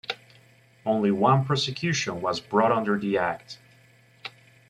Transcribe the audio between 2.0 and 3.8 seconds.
was brought under the Act.